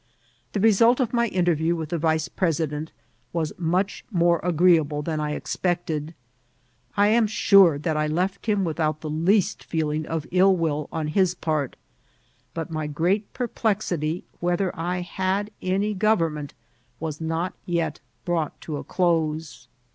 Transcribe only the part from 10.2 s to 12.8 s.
iUUwill on his part; bat mf TI8IT TO ▲